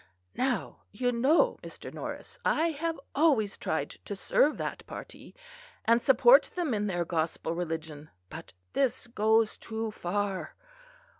Now, 0.33 0.79
you 0.91 1.11
know, 1.11 1.59
Mr. 1.61 1.93
Norris, 1.93 2.39
I 2.43 2.69
have 2.71 2.99
always 3.13 3.55
tried 3.55 3.91
to 4.05 4.15
serve 4.15 4.57
that 4.57 4.83
party, 4.87 5.35
and 5.85 6.01
support 6.01 6.49
them 6.55 6.73
in 6.73 6.87
their 6.87 7.05
gospel 7.05 7.53
religion; 7.53 8.09
but 8.27 8.53
this 8.73 9.05
goes 9.05 9.57
too 9.57 9.91
far. 9.91 10.55